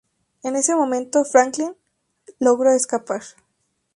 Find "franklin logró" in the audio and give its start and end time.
1.23-2.71